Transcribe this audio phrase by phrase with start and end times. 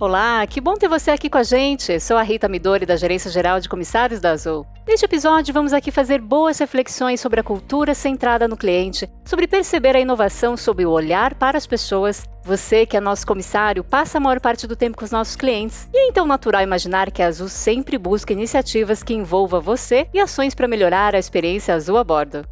[0.00, 2.00] Olá, que bom ter você aqui com a gente.
[2.00, 4.66] Sou a Rita Midori, da Gerência Geral de Comissários da Azul.
[4.88, 9.94] Neste episódio, vamos aqui fazer boas reflexões sobre a cultura centrada no cliente, sobre perceber
[9.94, 12.26] a inovação sob o olhar para as pessoas.
[12.42, 15.86] Você, que é nosso comissário, passa a maior parte do tempo com os nossos clientes.
[15.92, 20.18] E é então natural imaginar que a Azul sempre busca iniciativas que envolvam você e
[20.18, 22.42] ações para melhorar a experiência Azul a bordo.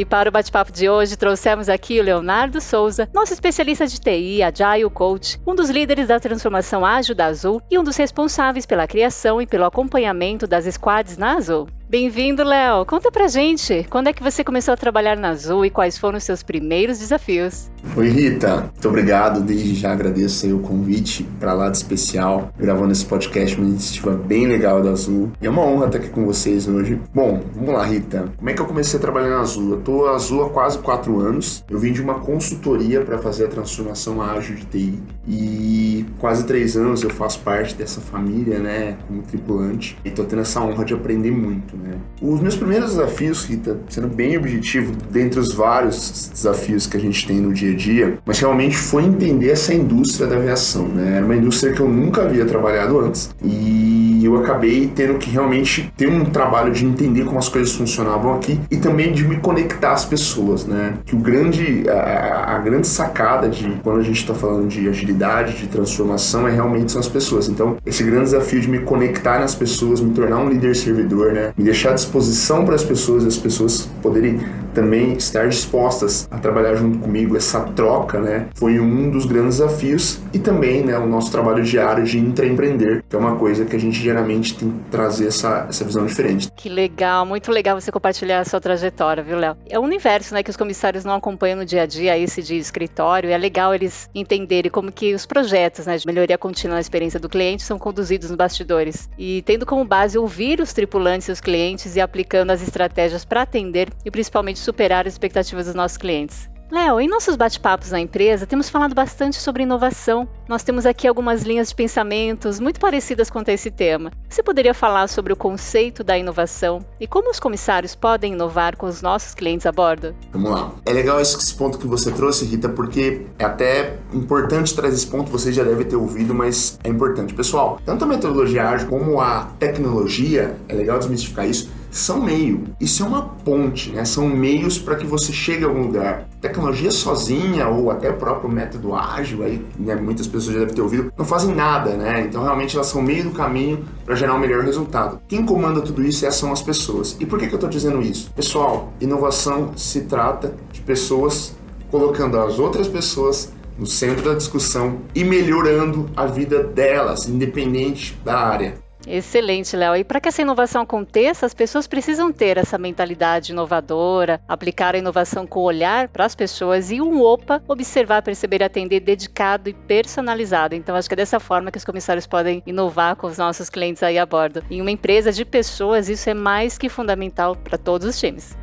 [0.00, 4.42] E para o bate-papo de hoje, trouxemos aqui o Leonardo Souza, nosso especialista de TI,
[4.42, 8.86] Agile Coach, um dos líderes da transformação ágil da Azul e um dos responsáveis pela
[8.86, 11.68] criação e pelo acompanhamento das squads na Azul.
[11.90, 12.86] Bem-vindo, Léo.
[12.86, 16.18] Conta pra gente, quando é que você começou a trabalhar na Azul e quais foram
[16.18, 17.68] os seus primeiros desafios?
[17.96, 18.58] Oi, Rita.
[18.58, 19.40] Muito obrigado.
[19.40, 24.12] Desde já agradeço aí o convite para lá de especial, gravando esse podcast, uma iniciativa
[24.12, 25.32] bem legal da Azul.
[25.42, 27.00] E é uma honra estar aqui com vocês hoje.
[27.12, 28.32] Bom, vamos lá, Rita.
[28.36, 29.72] Como é que eu comecei a trabalhar na Azul?
[29.72, 31.64] Eu tô na Azul há quase quatro anos.
[31.68, 35.02] Eu vim de uma consultoria para fazer a transformação ágil de TI.
[35.26, 35.69] E
[36.18, 39.96] quase três anos eu faço parte dessa família, né, como tripulante.
[40.04, 41.76] E tô tendo essa honra de aprender muito.
[41.76, 41.94] Né?
[42.20, 47.26] Os meus primeiros desafios, Rita, sendo bem objetivo, dentre os vários desafios que a gente
[47.26, 50.88] tem no dia a dia, mas realmente foi entender essa indústria da aviação.
[50.88, 51.16] Né?
[51.16, 53.89] Era uma indústria que eu nunca havia trabalhado antes e
[54.24, 58.60] eu acabei tendo que realmente ter um trabalho de entender como as coisas funcionavam aqui
[58.70, 60.94] e também de me conectar às pessoas, né?
[61.04, 65.56] Que o grande, a, a grande sacada de quando a gente está falando de agilidade,
[65.56, 67.48] de transformação, é realmente são as pessoas.
[67.48, 71.52] Então, esse grande desafio de me conectar nas pessoas, me tornar um líder servidor, né?
[71.56, 74.40] Me deixar à disposição para as pessoas, as pessoas poderem
[74.74, 80.20] também estar dispostas a trabalhar junto comigo, essa troca, né, foi um dos grandes desafios
[80.32, 83.80] e também, né, o nosso trabalho diário de intraempreender, que é uma coisa que a
[83.80, 86.50] gente geralmente tem que trazer essa, essa visão diferente.
[86.56, 89.56] Que legal, muito legal você compartilhar a sua trajetória, viu, Léo?
[89.68, 92.56] É um universo, né, que os comissários não acompanham no dia a dia, esse de
[92.56, 97.20] escritório, é legal eles entenderem como que os projetos, né, de melhoria contínua na experiência
[97.20, 99.08] do cliente são conduzidos nos bastidores.
[99.18, 103.42] E tendo como base ouvir os tripulantes e os clientes e aplicando as estratégias para
[103.42, 106.49] atender e principalmente superar as expectativas dos nossos clientes.
[106.70, 110.28] Léo, em nossos bate-papos na empresa, temos falado bastante sobre inovação.
[110.48, 114.12] Nós temos aqui algumas linhas de pensamentos muito parecidas quanto a esse tema.
[114.28, 118.86] Você poderia falar sobre o conceito da inovação e como os comissários podem inovar com
[118.86, 120.14] os nossos clientes a bordo?
[120.30, 120.72] Vamos lá.
[120.86, 125.28] É legal esse ponto que você trouxe, Rita, porque é até importante trazer esse ponto,
[125.28, 127.34] você já deve ter ouvido, mas é importante.
[127.34, 132.64] Pessoal, tanto a metodologia ágil como a tecnologia, é legal desmistificar isso, são meio.
[132.80, 134.04] Isso é uma ponte, né?
[134.04, 136.28] São meios para que você chegue a algum lugar.
[136.40, 140.80] Tecnologia sozinha ou até o próprio método ágil, aí né, muitas pessoas já devem ter
[140.80, 142.22] ouvido, não fazem nada, né?
[142.22, 145.20] Então realmente elas são meio do caminho para gerar um melhor resultado.
[145.28, 147.16] Quem comanda tudo isso é, são as pessoas.
[147.20, 148.30] E por que, que eu estou dizendo isso?
[148.32, 151.54] Pessoal, inovação se trata de pessoas
[151.90, 158.38] colocando as outras pessoas no centro da discussão e melhorando a vida delas, independente da
[158.38, 158.74] área.
[159.06, 159.96] Excelente, Léo.
[159.96, 164.98] E para que essa inovação aconteça, as pessoas precisam ter essa mentalidade inovadora, aplicar a
[164.98, 170.74] inovação com olhar para as pessoas e um OPA, observar, perceber, atender dedicado e personalizado.
[170.74, 174.02] Então, acho que é dessa forma que os comissários podem inovar com os nossos clientes
[174.02, 174.62] aí a bordo.
[174.70, 178.59] Em uma empresa de pessoas, isso é mais que fundamental para todos os times.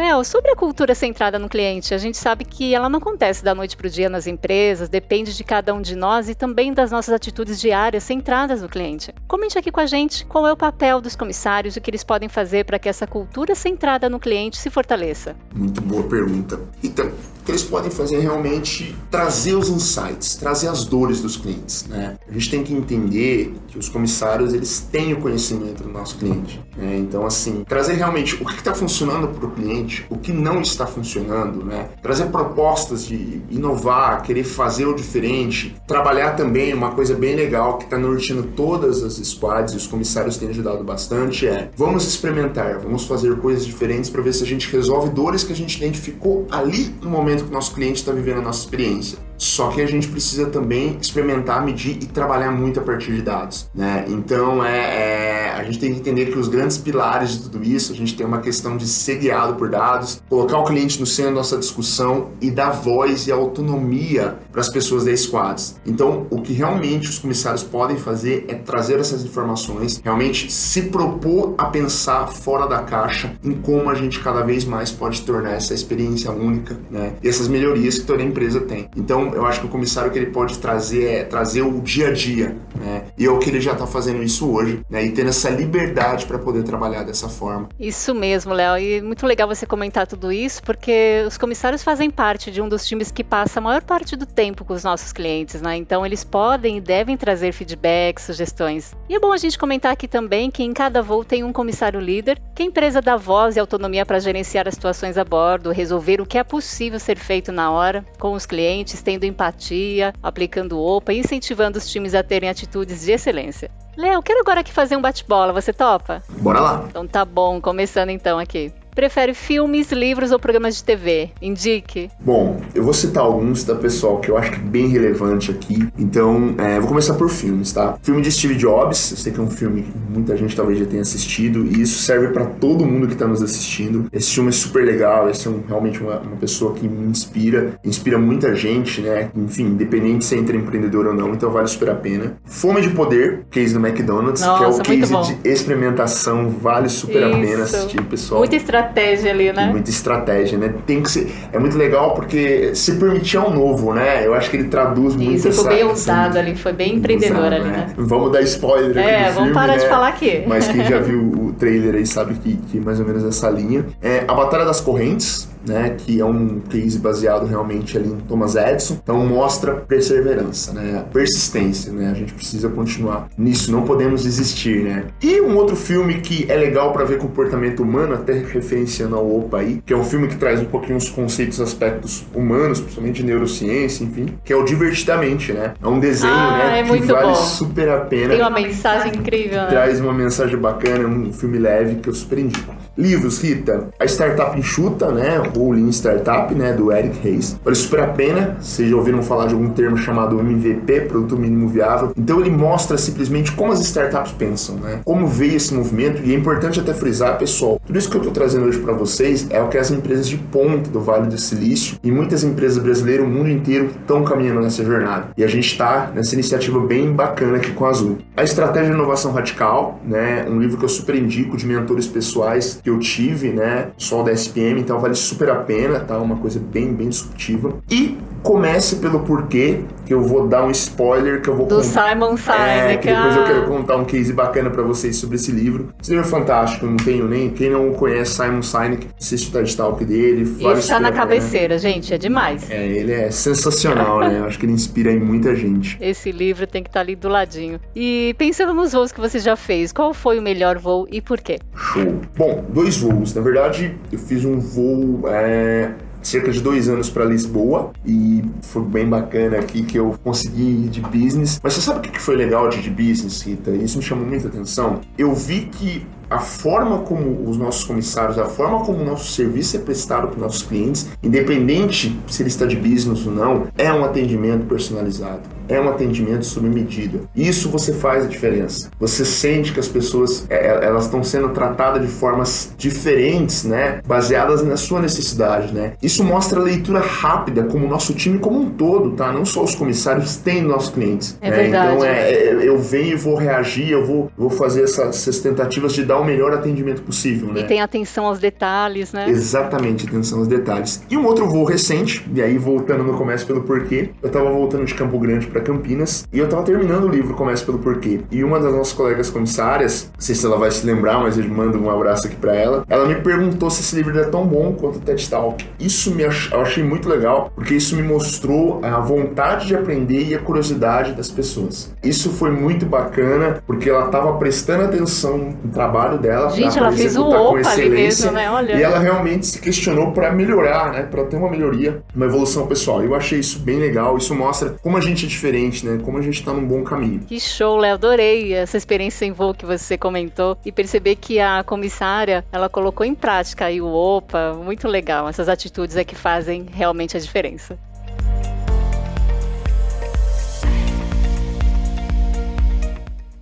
[0.00, 3.54] Léo, sobre a cultura centrada no cliente, a gente sabe que ela não acontece da
[3.54, 6.90] noite para o dia nas empresas, depende de cada um de nós e também das
[6.90, 9.14] nossas atitudes diárias centradas no cliente.
[9.28, 12.02] Comente aqui com a gente qual é o papel dos comissários e o que eles
[12.02, 15.36] podem fazer para que essa cultura centrada no cliente se fortaleça.
[15.54, 16.58] Muito boa pergunta.
[16.82, 17.12] Então,
[17.44, 21.86] que eles podem fazer é realmente trazer os insights, trazer as dores dos clientes.
[21.86, 22.16] Né?
[22.28, 26.62] A gente tem que entender que os comissários eles têm o conhecimento do nosso cliente.
[26.76, 26.98] Né?
[26.98, 30.86] Então, assim, trazer realmente o que está funcionando para o cliente, o que não está
[30.86, 31.88] funcionando, né?
[32.02, 37.84] trazer propostas de inovar, querer fazer o diferente, trabalhar também uma coisa bem legal que
[37.84, 43.04] está norteando todas as squads e os comissários têm ajudado bastante é vamos experimentar, vamos
[43.04, 46.94] fazer coisas diferentes para ver se a gente resolve dores que a gente identificou ali
[47.00, 49.18] no momento momento que o nosso cliente está vivendo a nossa experiência.
[49.38, 53.70] Só que a gente precisa também experimentar, medir e trabalhar muito a partir de dados,
[53.74, 54.04] né?
[54.08, 55.29] Então é, é
[55.60, 58.26] a gente tem que entender que os grandes pilares de tudo isso, a gente tem
[58.26, 62.30] uma questão de ser guiado por dados, colocar o cliente no centro da nossa discussão
[62.40, 65.76] e dar voz e autonomia para as pessoas da squads.
[65.86, 71.54] Então, o que realmente os comissários podem fazer é trazer essas informações, realmente se propor
[71.58, 75.74] a pensar fora da caixa em como a gente cada vez mais pode tornar essa
[75.74, 77.14] experiência única, né?
[77.22, 78.88] E essas melhorias que toda empresa tem.
[78.96, 82.12] Então, eu acho que o comissário que ele pode trazer é trazer o dia a
[82.12, 83.04] dia, né?
[83.18, 85.04] E é o que ele já está fazendo isso hoje, né?
[85.04, 87.68] E tendo essa liberdade para poder trabalhar dessa forma.
[87.78, 88.78] Isso mesmo, Léo.
[88.78, 92.86] E muito legal você comentar tudo isso, porque os comissários fazem parte de um dos
[92.86, 95.76] times que passa a maior parte do tempo com os nossos clientes, né?
[95.76, 98.94] Então, eles podem e devem trazer feedbacks, sugestões.
[99.08, 102.00] E é bom a gente comentar aqui também que em cada voo tem um comissário
[102.00, 106.20] líder, que a empresa dá voz e autonomia para gerenciar as situações a bordo, resolver
[106.20, 111.12] o que é possível ser feito na hora com os clientes, tendo empatia, aplicando OPA
[111.12, 113.70] incentivando os times a terem atitudes de excelência.
[114.00, 116.22] Léo, quero agora aqui fazer um bate-bola, você topa?
[116.30, 116.84] Bora lá!
[116.88, 118.72] Então tá bom, começando então aqui.
[118.94, 121.30] Prefere filmes, livros ou programas de TV?
[121.40, 122.10] Indique.
[122.20, 125.88] Bom, eu vou citar alguns, tá, pessoal, que eu acho que é bem relevante aqui.
[125.98, 127.96] Então, é, vou começar por filmes, tá?
[128.02, 130.86] Filme de Steve Jobs, eu sei que é um filme que muita gente talvez já
[130.86, 134.06] tenha assistido, e isso serve para todo mundo que tá nos assistindo.
[134.12, 137.78] Esse filme é super legal, esse é um, realmente uma, uma, pessoa que me inspira,
[137.84, 139.30] inspira muita gente, né?
[139.36, 142.36] Enfim, independente se é empreendedor ou não, então vale super a pena.
[142.44, 147.22] Fome de Poder, case do McDonald's, Nossa, que é o case de experimentação, vale super
[147.22, 147.36] isso.
[147.36, 148.44] a pena assistir, pessoal.
[148.44, 149.66] Estratégia estratégia ali, né?
[149.66, 150.74] Muita estratégia, né?
[150.86, 151.32] Tem que ser.
[151.52, 154.26] É muito legal porque se permitir é um novo, né?
[154.26, 155.62] Eu acho que ele traduz muito Isso, essa.
[155.62, 157.70] Foi bem ousado ali, foi bem empreendedor usado, ali, né?
[157.70, 157.94] né?
[157.96, 159.10] Vamos dar spoiler é, aqui.
[159.10, 159.78] É, vamos filme, parar né?
[159.78, 160.44] de falar aqui.
[160.46, 163.84] Mas quem já viu o trailer aí sabe que, que mais ou menos essa linha.
[164.02, 168.56] É, a Batalha das Correntes, né, que é um case baseado realmente ali em Thomas
[168.56, 168.98] Edison.
[169.02, 172.10] Então mostra perseverança, né, persistência, né?
[172.10, 175.04] A gente precisa continuar nisso, não podemos desistir, né?
[175.22, 179.58] E um outro filme que é legal para ver comportamento humano, até referenciando ao Opa
[179.58, 183.24] aí, que é um filme que traz um pouquinho os conceitos, aspectos humanos, principalmente de
[183.24, 185.74] neurociência, enfim, que é o Divertidamente, né?
[185.82, 187.34] É um desenho, ah, né, é que vale bom.
[187.34, 188.28] super a pena.
[188.28, 189.66] Tem uma mensagem incrível, né?
[189.68, 192.74] Traz uma mensagem bacana, um filme leve que eu super indico.
[193.00, 195.40] Livros, Rita, a Startup Enxuta, né?
[195.56, 196.72] Lean Startup, né?
[196.72, 197.58] Do Eric Reis.
[197.64, 198.56] Vale super a pena.
[198.60, 202.12] Vocês já ouviram falar de algum termo chamado MVP, Produto Mínimo Viável.
[202.16, 205.00] Então ele mostra simplesmente como as startups pensam, né?
[205.04, 206.22] Como veio esse movimento.
[206.24, 209.46] E é importante até frisar, pessoal, tudo isso que eu tô trazendo hoje para vocês
[209.50, 213.24] é o que as empresas de ponta do Vale do Silício e muitas empresas brasileiras,
[213.24, 215.28] o mundo inteiro, estão caminhando nessa jornada.
[215.36, 218.18] E a gente está nessa iniciativa bem bacana aqui com a Azul.
[218.36, 220.46] A Estratégia de Inovação Radical, né?
[220.48, 223.88] Um livro que eu super indico de mentores pessoais que eu tive, né?
[223.96, 226.18] Só da SPM, então vale super a pena, tá?
[226.18, 227.78] Uma coisa bem, bem discutível.
[227.90, 232.10] E comece pelo porquê, que eu vou dar um spoiler que eu vou Do contar.
[232.10, 232.60] Simon Sinek.
[232.60, 235.92] É, que depois eu quero contar um case bacana para vocês sobre esse livro.
[236.02, 237.50] Esse livro é fantástico, não tenho nem.
[237.50, 240.56] Quem não conhece Simon Sinek, assiste o TED Talk dele.
[240.58, 242.68] Ele está na cabeceira, gente, é demais.
[242.70, 244.42] É, ele é sensacional, né?
[244.46, 245.96] Acho que ele inspira aí muita gente.
[246.00, 247.78] Esse livro tem que estar tá ali do ladinho.
[247.94, 251.40] E pensando nos voos que você já fez, qual foi o melhor voo e por
[251.40, 251.58] quê?
[251.74, 252.20] Show.
[252.36, 253.34] Bom, dois voos.
[253.34, 255.28] Na verdade, eu fiz um voo.
[255.28, 255.92] É
[256.22, 260.88] cerca de dois anos para Lisboa e foi bem bacana aqui que eu consegui ir
[260.90, 261.58] de business.
[261.62, 263.70] Mas você sabe o que foi legal de, de business, Rita?
[263.70, 265.00] Isso me chamou muita atenção.
[265.16, 269.76] Eu vi que a forma como os nossos comissários, a forma como o nosso serviço
[269.76, 273.92] é prestado para os nossos clientes, independente se ele está de business ou não, é
[273.92, 277.20] um atendimento personalizado é um atendimento sob medida.
[277.34, 278.90] Isso você faz a diferença.
[278.98, 284.00] Você sente que as pessoas é, é, elas estão sendo tratadas de formas diferentes, né?
[284.04, 285.92] Baseadas na sua necessidade, né?
[286.02, 289.32] Isso mostra a leitura rápida como o nosso time como um todo, tá?
[289.32, 291.38] Não só os comissários têm nossos clientes.
[291.40, 291.68] É né?
[291.68, 295.92] Então é, é, eu venho e vou reagir, eu vou, vou fazer essas, essas tentativas
[295.92, 297.60] de dar o melhor atendimento possível, né?
[297.60, 299.28] E tem atenção aos detalhes, né?
[299.28, 301.04] Exatamente, atenção aos detalhes.
[301.10, 304.84] E um outro voo recente, e aí voltando no começo pelo porquê, eu tava voltando
[304.84, 308.20] de Campo Grande para Campinas e eu tava terminando o livro Comece pelo Porquê.
[308.30, 311.48] E uma das nossas colegas comissárias, não sei se ela vai se lembrar, mas eu
[311.48, 314.72] mando um abraço aqui para ela, ela me perguntou se esse livro é tão bom
[314.72, 315.64] quanto o TED Talk.
[315.78, 320.28] Isso me ach eu achei muito legal, porque isso me mostrou a vontade de aprender
[320.28, 321.94] e a curiosidade das pessoas.
[322.02, 326.50] Isso foi muito bacana, porque ela tava prestando atenção no trabalho dela.
[326.50, 328.50] Gente, ela fez o opa ali mesmo, né?
[328.50, 328.74] Olha.
[328.74, 331.02] E ela realmente se questionou para melhorar, né?
[331.02, 333.02] Para ter uma melhoria, uma evolução pessoal.
[333.02, 334.16] Eu achei isso bem legal.
[334.16, 336.00] Isso mostra como a gente é diferente diferente, né?
[336.04, 337.20] Como a gente tá num bom caminho.
[337.20, 337.94] Que show, Léo.
[337.94, 343.04] Adorei essa experiência em voo que você comentou e perceber que a comissária, ela colocou
[343.04, 344.54] em prática aí o OPA.
[344.54, 345.28] Muito legal.
[345.28, 347.78] Essas atitudes é que fazem realmente a diferença.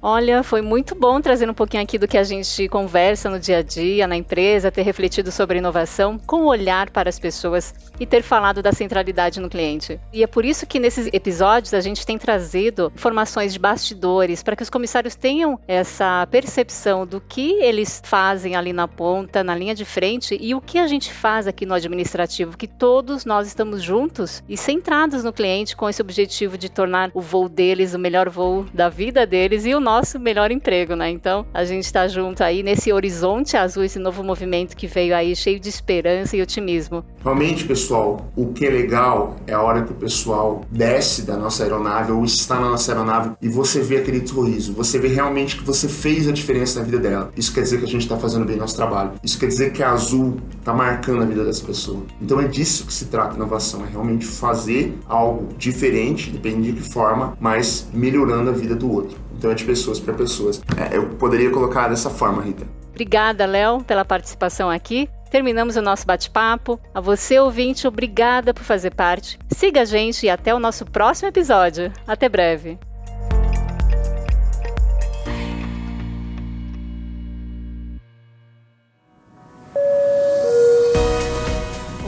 [0.01, 3.59] Olha, foi muito bom trazer um pouquinho aqui do que a gente conversa no dia
[3.59, 8.07] a dia, na empresa, ter refletido sobre inovação com o olhar para as pessoas e
[8.07, 9.99] ter falado da centralidade no cliente.
[10.13, 14.55] E é por isso que nesses episódios a gente tem trazido informações de bastidores para
[14.55, 19.75] que os comissários tenham essa percepção do que eles fazem ali na ponta, na linha
[19.75, 23.83] de frente e o que a gente faz aqui no administrativo, que todos nós estamos
[23.83, 28.29] juntos e centrados no cliente com esse objetivo de tornar o voo deles o melhor
[28.29, 31.11] voo da vida deles e o nosso melhor emprego, né?
[31.11, 35.35] Então, a gente está junto aí nesse horizonte azul, esse novo movimento que veio aí
[35.35, 37.03] cheio de esperança e otimismo.
[37.25, 41.63] Realmente, pessoal, o que é legal é a hora que o pessoal desce da nossa
[41.63, 45.65] aeronave ou está na nossa aeronave e você vê aquele sorriso, você vê realmente que
[45.65, 47.33] você fez a diferença na vida dela.
[47.35, 49.13] Isso quer dizer que a gente está fazendo bem nosso trabalho.
[49.23, 52.03] Isso quer dizer que a Azul está marcando a vida dessa pessoa.
[52.21, 56.93] Então é disso que se trata inovação, é realmente fazer algo diferente, depende de que
[56.93, 59.17] forma, mas melhorando a vida do outro.
[59.39, 60.61] Então é de pessoas para pessoas.
[60.77, 62.67] É, eu poderia colocar dessa forma, Rita.
[62.91, 65.09] Obrigada, Léo, pela participação aqui.
[65.31, 66.81] Terminamos o nosso bate-papo.
[66.93, 69.39] A você, ouvinte, obrigada por fazer parte.
[69.55, 71.93] Siga a gente e até o nosso próximo episódio.
[72.07, 72.79] Até breve.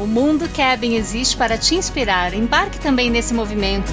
[0.03, 2.35] O Mundo Cabin existe para te inspirar.
[2.35, 3.93] Embarque também nesse movimento